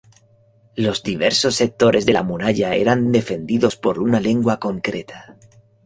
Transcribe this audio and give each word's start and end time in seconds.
Los 0.75 1.03
diversos 1.03 1.53
sectores 1.53 2.07
de 2.07 2.13
la 2.13 2.23
muralla 2.23 2.73
eran 2.73 3.11
defendidos 3.11 3.75
por 3.75 3.99
una 3.99 4.19
lengua 4.19 4.59
concreta. 4.59 5.37